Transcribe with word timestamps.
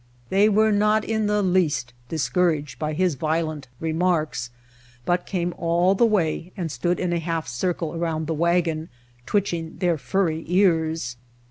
They 0.29 0.49
were 0.49 0.71
not 0.71 1.05
in 1.05 1.27
the 1.27 1.43
least 1.43 1.93
discouraged 2.09 2.79
by 2.79 2.93
his 2.93 3.13
violent 3.13 3.67
remarks, 3.79 4.49
but 5.05 5.27
came 5.27 5.53
all 5.59 5.93
the 5.93 6.07
way 6.07 6.51
and 6.57 6.71
stood 6.71 6.99
in 6.99 7.13
a 7.13 7.19
half 7.19 7.47
circle 7.47 7.93
around 7.93 8.25
the 8.25 8.33
wagon, 8.33 8.89
twitch 9.27 9.53
ing 9.53 9.77
their 9.77 9.99
furry 9.99 10.43
ears. 10.47 11.17